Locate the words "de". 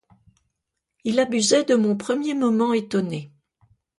1.63-1.75